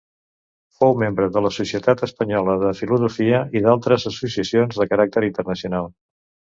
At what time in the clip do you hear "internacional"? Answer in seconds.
5.33-5.97